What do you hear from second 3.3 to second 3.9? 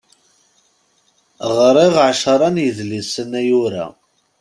ayyur-a.